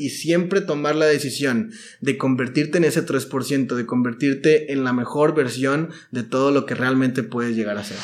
[0.00, 5.34] y siempre tomar la decisión de convertirte en ese 3%, de convertirte en la mejor
[5.34, 7.98] versión de todo lo que realmente puedes llegar a ser.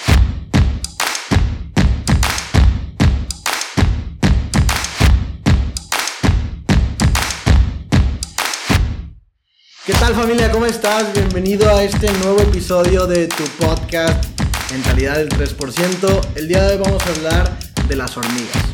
[9.86, 10.50] ¿Qué tal familia?
[10.50, 11.14] ¿Cómo estás?
[11.14, 14.22] Bienvenido a este nuevo episodio de tu podcast
[14.70, 16.36] Mentalidad del 3%.
[16.36, 17.58] El día de hoy vamos a hablar
[17.88, 18.66] de las hormigas.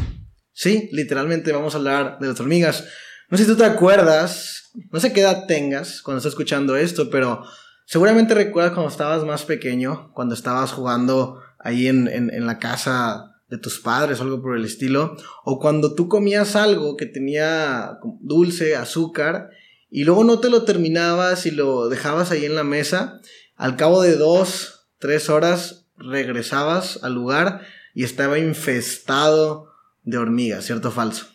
[0.55, 2.85] Sí, literalmente vamos a hablar de las hormigas.
[3.33, 7.09] No sé si tú te acuerdas, no sé qué edad tengas cuando estás escuchando esto,
[7.09, 7.43] pero
[7.87, 13.81] seguramente recuerdas cuando estabas más pequeño, cuando estabas jugando ahí en, la casa de tus
[13.81, 15.17] padres o algo por el estilo,
[15.47, 19.49] o cuando tú comías algo que tenía dulce, azúcar,
[19.89, 23.23] y luego no te lo terminabas y lo dejabas ahí en la mesa,
[23.57, 27.63] al cabo de dos, tres horas regresabas al lugar
[27.95, 31.32] y estaba infestado de hormigas, ¿cierto o falso?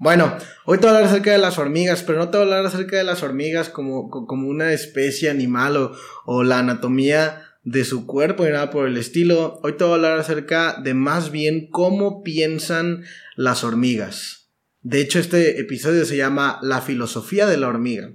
[0.00, 2.50] Bueno, hoy te voy a hablar acerca de las hormigas, pero no te voy a
[2.50, 5.92] hablar acerca de las hormigas como, como una especie animal o,
[6.24, 9.58] o la anatomía de su cuerpo y nada por el estilo.
[9.64, 13.02] Hoy te voy a hablar acerca de más bien cómo piensan
[13.34, 14.50] las hormigas.
[14.82, 18.12] De hecho, este episodio se llama La filosofía de la hormiga.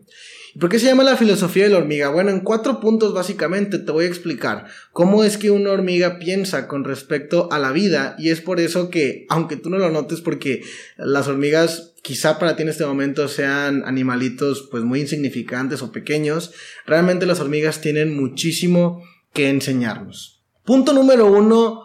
[0.55, 2.09] ¿Y por qué se llama la filosofía de la hormiga?
[2.09, 6.67] Bueno, en cuatro puntos básicamente te voy a explicar cómo es que una hormiga piensa
[6.67, 10.21] con respecto a la vida y es por eso que, aunque tú no lo notes
[10.21, 10.61] porque
[10.97, 16.51] las hormigas quizá para ti en este momento sean animalitos pues muy insignificantes o pequeños,
[16.85, 20.43] realmente las hormigas tienen muchísimo que enseñarnos.
[20.65, 21.81] Punto número uno,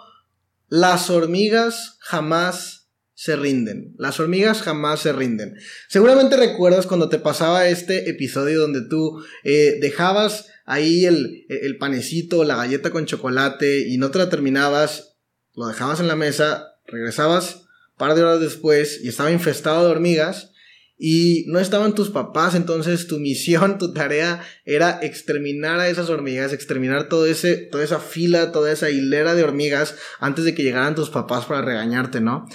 [0.69, 2.78] las hormigas jamás
[3.19, 3.97] se rinden.
[3.99, 5.57] Las hormigas jamás se rinden.
[5.89, 12.45] Seguramente recuerdas cuando te pasaba este episodio donde tú eh, dejabas ahí el, el panecito,
[12.45, 15.17] la galleta con chocolate y no te la terminabas,
[15.57, 19.91] lo dejabas en la mesa, regresabas un par de horas después y estaba infestado de
[19.91, 20.53] hormigas
[20.97, 26.53] y no estaban tus papás, entonces tu misión, tu tarea era exterminar a esas hormigas,
[26.53, 31.11] exterminar ese, toda esa fila, toda esa hilera de hormigas antes de que llegaran tus
[31.11, 32.47] papás para regañarte, ¿no?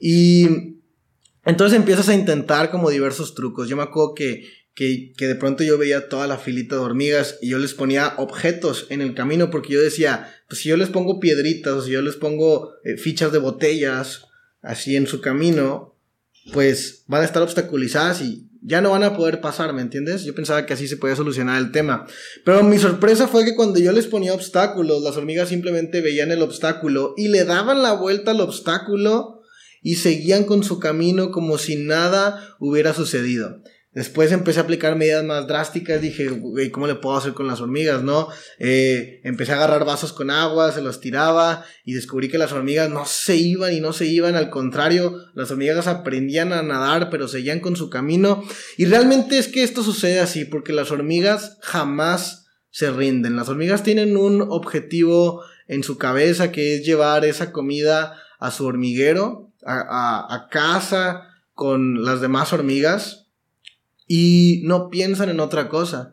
[0.00, 0.78] Y
[1.44, 3.68] entonces empiezas a intentar como diversos trucos.
[3.68, 7.50] Yo me acuerdo que, que, de pronto yo veía toda la filita de hormigas y
[7.50, 11.20] yo les ponía objetos en el camino porque yo decía, pues si yo les pongo
[11.20, 14.24] piedritas o si yo les pongo eh, fichas de botellas
[14.62, 15.96] así en su camino,
[16.52, 20.24] pues van a estar obstaculizadas y ya no van a poder pasar, ¿me entiendes?
[20.24, 22.06] Yo pensaba que así se podía solucionar el tema.
[22.44, 26.42] Pero mi sorpresa fue que cuando yo les ponía obstáculos, las hormigas simplemente veían el
[26.42, 29.39] obstáculo y le daban la vuelta al obstáculo
[29.82, 33.62] y seguían con su camino como si nada hubiera sucedido.
[33.92, 37.60] Después empecé a aplicar medidas más drásticas, dije, güey, ¿cómo le puedo hacer con las
[37.60, 38.28] hormigas, no?
[38.60, 42.88] Eh, empecé a agarrar vasos con agua, se los tiraba y descubrí que las hormigas
[42.88, 47.26] no se iban y no se iban, al contrario, las hormigas aprendían a nadar, pero
[47.26, 48.44] seguían con su camino.
[48.76, 53.34] Y realmente es que esto sucede así, porque las hormigas jamás se rinden.
[53.34, 58.66] Las hormigas tienen un objetivo en su cabeza que es llevar esa comida a su
[58.66, 63.26] hormiguero a, casa con las demás hormigas
[64.06, 66.12] y no piensan en otra cosa.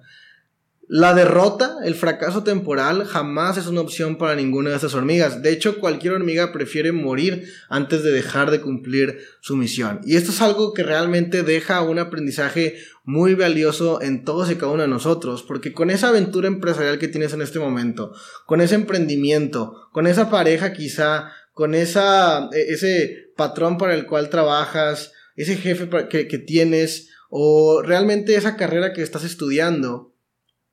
[0.90, 5.42] La derrota, el fracaso temporal, jamás es una opción para ninguna de estas hormigas.
[5.42, 10.00] De hecho, cualquier hormiga prefiere morir antes de dejar de cumplir su misión.
[10.06, 14.72] Y esto es algo que realmente deja un aprendizaje muy valioso en todos y cada
[14.72, 18.14] uno de nosotros, porque con esa aventura empresarial que tienes en este momento,
[18.46, 24.30] con ese emprendimiento, con esa pareja quizá, con esa, e, ese patrón para el cual
[24.30, 30.14] trabajas, ese jefe que, que tienes o realmente esa carrera que estás estudiando.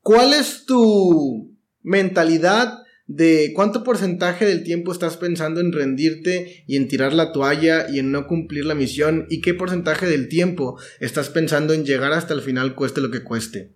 [0.02, 6.86] ¿Cuál es tu mentalidad de cuánto porcentaje del tiempo estás pensando en rendirte y en
[6.86, 11.30] tirar la toalla y en no cumplir la misión y qué porcentaje del tiempo estás
[11.30, 13.72] pensando en llegar hasta el final cueste lo que cueste?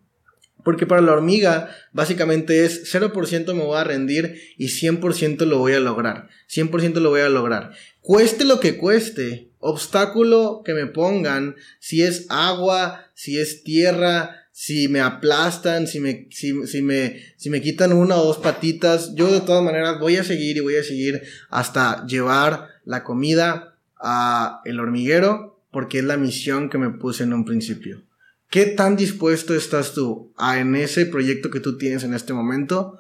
[0.65, 5.73] Porque para la hormiga básicamente es 0% me voy a rendir y 100% lo voy
[5.73, 6.29] a lograr.
[6.51, 7.73] 100% lo voy a lograr.
[8.01, 14.89] Cueste lo que cueste, obstáculo que me pongan, si es agua, si es tierra, si
[14.89, 19.41] me aplastan, si me, si, me, si me quitan una o dos patitas, yo de
[19.41, 24.81] todas maneras voy a seguir y voy a seguir hasta llevar la comida a el
[24.81, 28.03] hormiguero porque es la misión que me puse en un principio.
[28.51, 32.99] ¿Qué tan dispuesto estás tú a en ese proyecto que tú tienes en este momento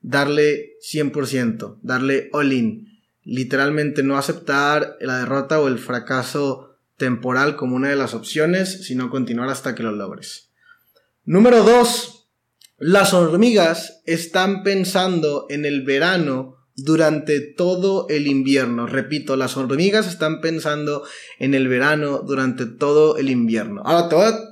[0.00, 2.88] darle 100%, darle all in?
[3.22, 9.08] Literalmente no aceptar la derrota o el fracaso temporal como una de las opciones, sino
[9.08, 10.50] continuar hasta que lo logres.
[11.24, 12.28] Número 2.
[12.78, 18.86] Las hormigas están pensando en el verano durante todo el invierno.
[18.86, 21.02] Repito, las hormigas están pensando
[21.38, 23.82] en el verano durante todo el invierno.
[23.84, 24.08] Ahora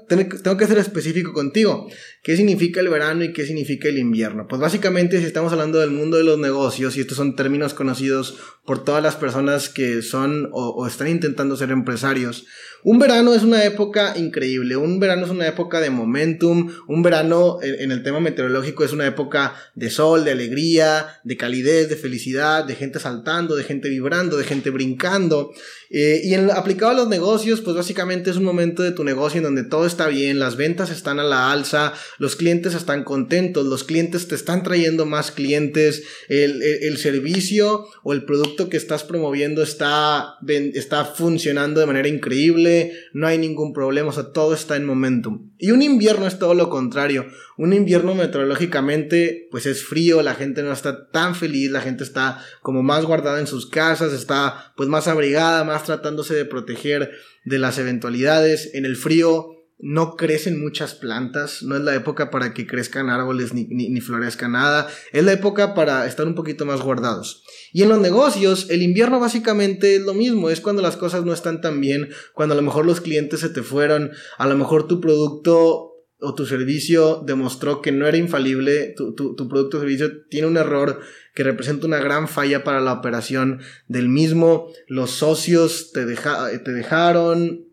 [0.08, 1.88] tengo que ser específico contigo.
[2.22, 4.46] ¿Qué significa el verano y qué significa el invierno?
[4.48, 8.36] Pues básicamente si estamos hablando del mundo de los negocios, y estos son términos conocidos
[8.64, 12.46] por todas las personas que son o, están intentando ser empresarios,
[12.82, 17.58] un verano es una época increíble, un verano es una época de momentum, un verano
[17.62, 22.64] en, el tema meteorológico es una época de sol, de alegría, de calidez, de felicidad,
[22.64, 25.52] de gente saltando, de gente vibrando, de gente brincando.
[25.90, 29.38] Eh, y en, aplicado a los negocios, pues básicamente es un momento de tu negocio
[29.38, 33.64] en donde todo está bien, las ventas están a la alza, los clientes están contentos,
[33.64, 39.04] los clientes te están trayendo más clientes, el, el, servicio o el producto que estás
[39.04, 40.34] promoviendo está,
[40.74, 45.50] está funcionando de manera increíble, no hay ningún problema, o sea, todo está en momentum.
[45.58, 47.26] Y un invierno es todo lo contrario.
[47.56, 52.44] Un invierno meteorológicamente, pues es frío, la gente no está tan feliz, la gente está
[52.60, 57.12] como más guardada en sus casas, está pues más abrigada, más tratándose de proteger
[57.46, 58.74] de las eventualidades.
[58.74, 63.52] En el frío no crecen muchas plantas, no es la época para que crezcan árboles
[63.52, 67.44] ni, ni, florezca nada, es la época para estar un poquito más guardados.
[67.72, 71.32] Y en los negocios, el invierno básicamente es lo mismo, es cuando las cosas no
[71.32, 74.88] están tan bien, cuando a lo mejor los clientes se te fueron, a lo mejor
[74.88, 80.46] tu producto o tu servicio demostró que no era infalible, tu, producto o servicio tiene
[80.46, 81.00] un error
[81.34, 87.65] que representa una gran falla para la operación del mismo, los socios te dejaron,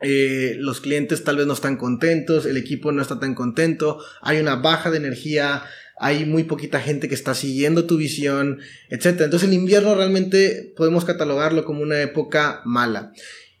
[0.00, 4.38] eh, los clientes tal vez no están contentos, el equipo no está tan contento, hay
[4.38, 5.64] una baja de energía,
[5.98, 8.60] hay muy poquita gente que está siguiendo tu visión,
[8.90, 9.06] etc.
[9.20, 13.12] Entonces el invierno realmente podemos catalogarlo como una época mala.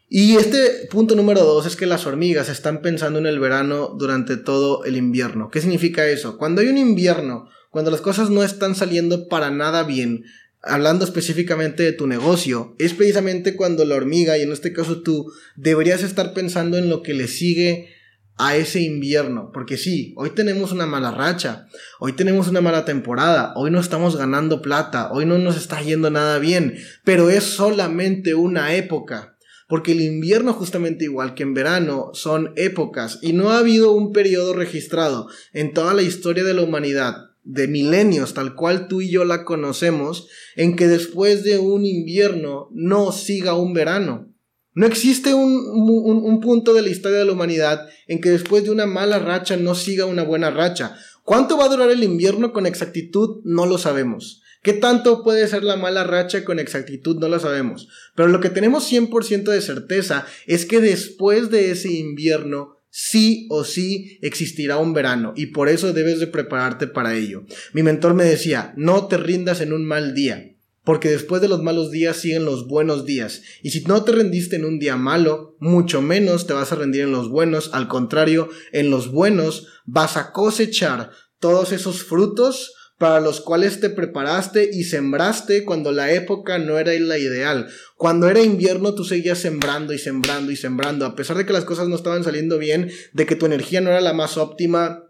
[0.08, 4.36] Y este punto número dos es que las hormigas están pensando en el verano durante
[4.36, 5.50] todo el invierno.
[5.50, 6.36] ¿Qué significa eso?
[6.36, 10.24] Cuando hay un invierno, cuando las cosas no están saliendo para nada bien,
[10.66, 15.30] hablando específicamente de tu negocio, es precisamente cuando la hormiga, y en este caso tú,
[15.56, 17.90] deberías estar pensando en lo que le sigue
[18.36, 19.50] a ese invierno.
[19.52, 21.66] Porque sí, hoy tenemos una mala racha,
[22.00, 26.10] hoy tenemos una mala temporada, hoy no estamos ganando plata, hoy no nos está yendo
[26.10, 29.36] nada bien, pero es solamente una época.
[29.66, 34.12] Porque el invierno, justamente igual que en verano, son épocas y no ha habido un
[34.12, 39.10] periodo registrado en toda la historia de la humanidad de milenios, tal cual tú y
[39.10, 44.34] yo la conocemos, en que después de un invierno no siga un verano.
[44.72, 48.72] No existe un, un, punto de la historia de la humanidad en que después de
[48.72, 50.96] una mala racha no siga una buena racha.
[51.22, 53.40] ¿Cuánto va a durar el invierno con exactitud?
[53.44, 54.42] No lo sabemos.
[54.64, 57.18] ¿Qué tanto puede ser la mala racha con exactitud?
[57.18, 57.86] No lo sabemos.
[58.16, 63.64] Pero lo que tenemos 100% de certeza es que después de ese invierno sí o
[63.64, 67.44] sí existirá un verano y por eso debes de prepararte para ello.
[67.72, 70.54] Mi mentor me decía, no te rindas en un mal día,
[70.84, 73.42] porque después de los malos días siguen los buenos días.
[73.64, 77.00] Y si no te rendiste en un día malo, mucho menos te vas a rendir
[77.02, 77.70] en los buenos.
[77.72, 81.10] Al contrario, en los buenos vas a cosechar
[81.40, 86.94] todos esos frutos para los cuales te preparaste y sembraste cuando la época no era
[86.94, 87.68] la ideal.
[87.98, 91.66] Cuando era invierno tú seguías sembrando y sembrando y sembrando, a pesar de que las
[91.66, 95.04] cosas no estaban saliendo bien, de que tu energía no era la más óptima,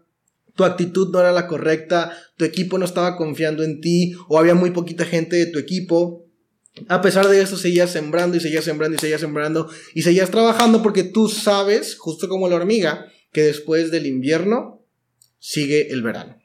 [0.57, 4.55] tu actitud no era la correcta, tu equipo no estaba confiando en ti o había
[4.55, 6.27] muy poquita gente de tu equipo.
[6.89, 10.83] A pesar de eso, seguías sembrando y seguías sembrando y seguías sembrando y seguías trabajando
[10.83, 14.85] porque tú sabes, justo como la hormiga, que después del invierno
[15.39, 16.41] sigue el verano.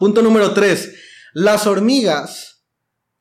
[0.00, 0.94] Punto número 3.
[1.34, 2.64] Las hormigas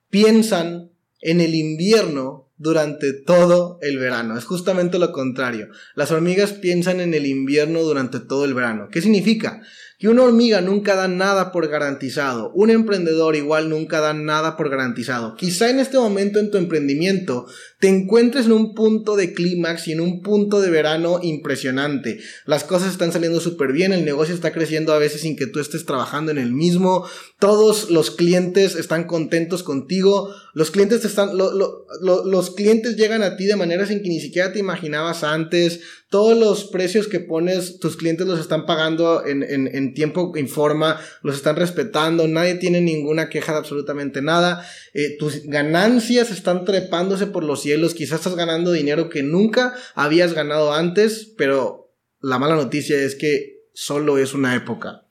[0.09, 4.37] piensan en el invierno durante todo el verano.
[4.37, 5.67] Es justamente lo contrario.
[5.95, 8.87] Las hormigas piensan en el invierno durante todo el verano.
[8.89, 9.61] ¿Qué significa?
[9.99, 14.69] que una hormiga nunca da nada por garantizado, un emprendedor igual nunca da nada por
[14.69, 15.35] garantizado.
[15.35, 17.47] Quizá en este momento en tu emprendimiento
[17.79, 22.19] te encuentres en un punto de clímax y en un punto de verano impresionante.
[22.45, 25.61] Las cosas están saliendo súper bien, el negocio está creciendo a veces sin que tú
[25.61, 27.07] estés trabajando en el mismo,
[27.39, 33.55] todos los clientes están contentos contigo, los clientes están, los clientes llegan a ti de
[33.55, 38.27] maneras en que ni siquiera te imaginabas antes, todos los precios que pones, tus clientes
[38.27, 43.29] los están pagando en, en, en tiempo y forma, los están respetando, nadie tiene ninguna
[43.29, 48.71] queja de absolutamente nada, eh, tus ganancias están trepándose por los cielos, quizás estás ganando
[48.71, 54.55] dinero que nunca habías ganado antes, pero la mala noticia es que solo es una
[54.55, 55.05] época.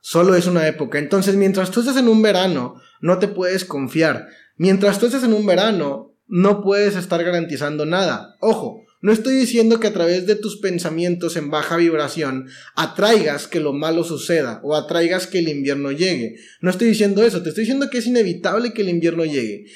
[0.00, 1.00] Solo es una época.
[1.00, 4.28] Entonces, mientras tú estás en un verano, no te puedes confiar.
[4.56, 8.36] Mientras tú estés en un verano, no puedes estar garantizando nada.
[8.40, 13.60] Ojo, No estoy diciendo que a través de tus pensamientos en baja vibración atraigas que
[13.60, 16.36] lo malo suceda o atraigas que el invierno llegue.
[16.60, 19.66] No estoy diciendo eso, te estoy diciendo que es inevitable que el invierno llegue.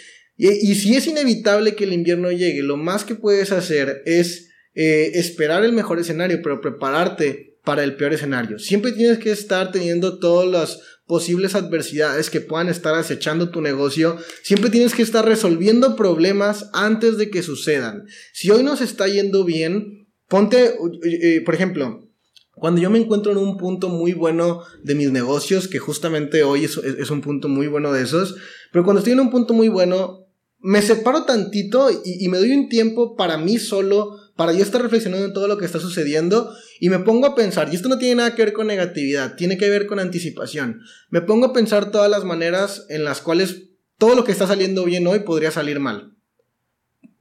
[0.42, 5.10] Y, si es inevitable que el invierno llegue, lo más que puedes hacer es eh,
[5.16, 8.58] esperar el mejor escenario, pero prepararte para el peor escenario.
[8.58, 14.16] Siempre tienes que estar teniendo todas las posibles adversidades que puedan estar acechando tu negocio,
[14.42, 18.06] siempre tienes que estar resolviendo problemas antes de que sucedan.
[18.32, 22.08] Si hoy nos está yendo bien, ponte, eh, por ejemplo,
[22.54, 26.64] cuando yo me encuentro en un punto muy bueno de mis negocios, que justamente hoy
[26.64, 28.36] es, un punto muy bueno de esos,
[28.72, 30.29] pero cuando estoy en un punto muy bueno,
[30.62, 35.26] me separo tantito y, me doy un tiempo para mí solo para yo estar reflexionando
[35.26, 38.16] en todo lo que está sucediendo y me pongo a pensar, y esto no tiene
[38.16, 40.80] nada que ver con negatividad, tiene que ver con anticipación.
[41.10, 43.64] Me pongo a pensar todas las maneras en las cuales
[43.98, 46.16] todo lo que está saliendo bien hoy podría salir mal.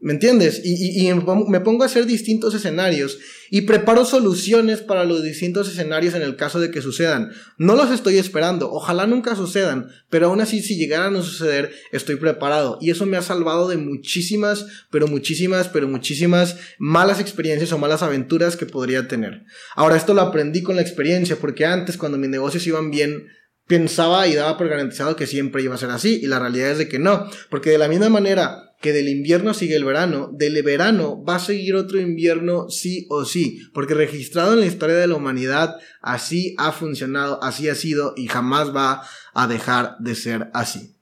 [0.02, 0.62] ¿Me entiendes?
[0.64, 1.12] Y,
[1.48, 6.38] me pongo a hacer distintos escenarios y preparo soluciones para los distintos escenarios en el
[6.38, 7.32] caso de que sucedan.
[7.58, 12.16] No los estoy esperando, ojalá nunca sucedan, pero aún así si llegaran a suceder, estoy
[12.16, 12.78] preparado.
[12.80, 18.02] Y eso me ha salvado de muchísimas, pero muchísimas, pero muchísimas malas experiencias o malas
[18.02, 19.44] aventuras que podría tener.
[19.76, 23.28] Ahora, esto lo aprendí con la experiencia, porque antes cuando mis negocios iban bien,
[23.70, 26.80] pensaba y daba por garantizado que siempre iba a ser así, y la realidad es
[26.80, 30.62] de que no, porque de la misma manera que del invierno sigue el verano, del
[30.64, 35.06] verano va a seguir otro invierno sí o sí, porque registrado en la historia de
[35.06, 39.04] la humanidad, así ha funcionado, así ha sido y jamás va
[39.36, 40.96] a dejar de ser así.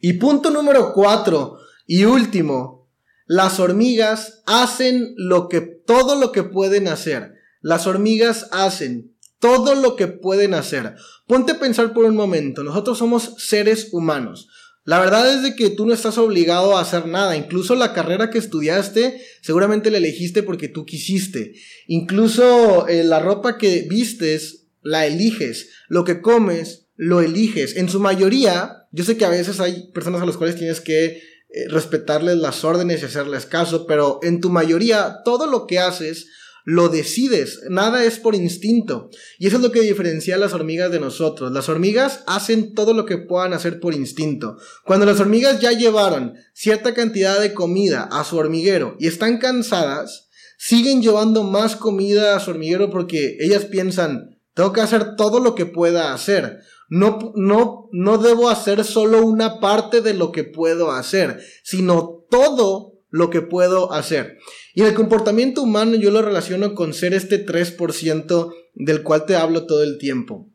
[0.00, 2.90] Y punto número cuatro y último,
[3.26, 7.34] las hormigas hacen lo que, todo lo que pueden hacer.
[7.60, 9.13] Las hormigas hacen
[9.44, 10.94] todo lo que pueden hacer.
[11.26, 14.48] Ponte a pensar por un momento, nosotros somos seres humanos.
[14.84, 17.36] La verdad es de que tú no estás obligado a hacer nada.
[17.36, 21.56] Incluso la carrera que estudiaste, seguramente la elegiste porque tú quisiste.
[21.88, 25.68] Incluso eh, la ropa que vistes, la eliges.
[25.88, 27.76] Lo que comes, lo eliges.
[27.76, 31.04] En su mayoría, yo sé que a veces hay personas a las cuales tienes que
[31.06, 31.20] eh,
[31.68, 36.28] respetarles las órdenes y hacerles caso, pero en tu mayoría, todo lo que haces,
[36.64, 39.10] lo decides, nada es por instinto.
[39.38, 41.52] Y eso es lo que diferencia a las hormigas de nosotros.
[41.52, 44.56] Las hormigas hacen todo lo que puedan hacer por instinto.
[44.84, 50.30] Cuando las hormigas ya llevaron cierta cantidad de comida a su hormiguero y están cansadas,
[50.56, 55.54] siguen llevando más comida a su hormiguero porque ellas piensan, tengo que hacer todo lo
[55.54, 56.60] que pueda hacer.
[56.88, 62.93] No, no, no debo hacer solo una parte de lo que puedo hacer, sino todo
[63.14, 64.38] lo que puedo hacer.
[64.74, 69.66] Y el comportamiento humano yo lo relaciono con ser este 3% del cual te hablo
[69.66, 70.50] todo el tiempo.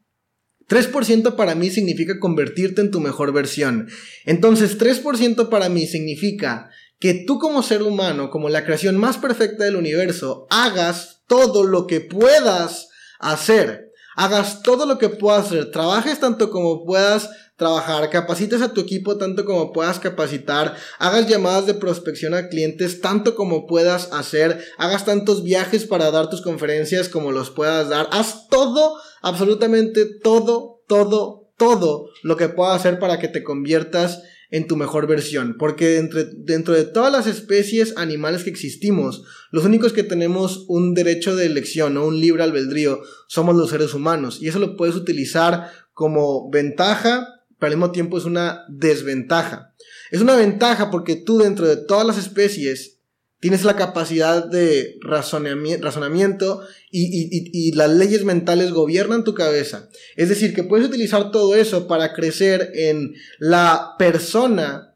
[0.67, 3.87] 3% para mí significa convertirte en tu mejor versión.
[4.25, 9.63] Entonces, 3% para mí significa que tú como ser humano, como la creación más perfecta
[9.63, 12.89] del universo, hagas todo lo que puedas
[13.21, 13.88] hacer.
[14.19, 15.71] Hagas todo lo que puedas hacer.
[15.71, 21.67] Trabajes tanto como puedas trabajar, capacites a tu equipo tanto como puedas capacitar, hagas llamadas
[21.67, 27.07] de prospección a clientes tanto como puedas hacer, hagas tantos viajes para dar tus conferencias
[27.07, 33.19] como los puedas dar, haz todo, absolutamente todo, todo, todo lo que puedas hacer para
[33.19, 34.29] que te conviertas en
[34.67, 36.01] tu mejor versión, porque
[36.37, 41.45] dentro de todas las especies animales que existimos, los únicos que tenemos un derecho de
[41.45, 46.49] elección o un libre albedrío somos los seres humanos, y eso lo puedes utilizar como
[46.49, 49.73] ventaja pero al mismo tiempo es una desventaja.
[50.11, 52.98] Es una ventaja porque tú dentro de todas las especies
[53.39, 59.89] tienes la capacidad de razonamiento y, las leyes mentales gobiernan tu cabeza.
[60.15, 64.95] Es decir, que puedes utilizar todo eso para crecer en la persona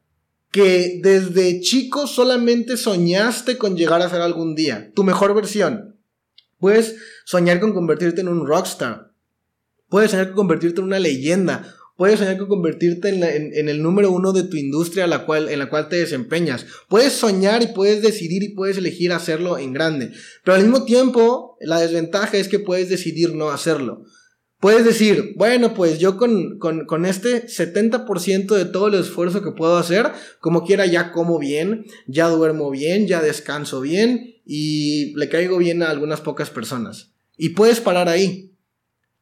[0.52, 5.98] que desde chico solamente soñaste con llegar a ser algún día, tu mejor versión.
[6.60, 6.96] Puedes
[7.26, 9.12] soñar con convertirte en un rockstar.
[9.90, 14.34] Puedes soñar con convertirte en una leyenda Puedes soñar con convertirte en, el número uno
[14.34, 16.66] de tu industria en la cual te desempeñas.
[16.90, 20.12] Puedes soñar y puedes decidir y puedes elegir hacerlo en grande.
[20.44, 24.06] Pero al mismo tiempo, la desventaja es que puedes decidir no hacerlo.
[24.60, 29.52] Puedes decir, bueno, pues yo con, con, con este 70% de todo el esfuerzo que
[29.52, 30.08] puedo hacer,
[30.40, 35.84] como quiera ya como bien, ya duermo bien, ya descanso bien y le caigo bien
[35.84, 37.12] a algunas pocas personas.
[37.38, 38.52] Y puedes parar ahí.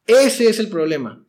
[0.06, 1.26] Ese es el problema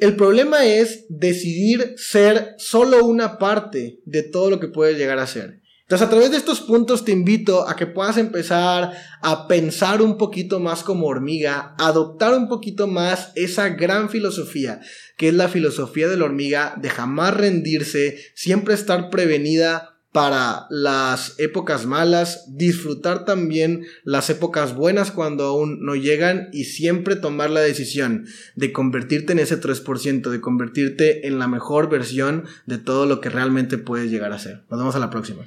[0.00, 5.26] el problema es decidir ser solo una parte de todo lo que puedes llegar a
[5.26, 5.60] ser.
[5.86, 8.92] Entonces, a través de estos puntos te invito a que puedas empezar
[9.22, 14.80] a pensar un poquito más como hormiga, adoptar un poquito más esa gran filosofía,
[15.16, 21.34] que es la filosofía de la hormiga, de jamás rendirse, siempre estar prevenida para las
[21.36, 27.60] épocas malas, disfrutar también las épocas buenas cuando aún no llegan y siempre tomar la
[27.60, 33.20] decisión de convertirte en ese 3%, de convertirte en la mejor versión de todo lo
[33.20, 34.62] que realmente puedes llegar a ser.
[34.70, 35.42] Nos vemos a la próxima.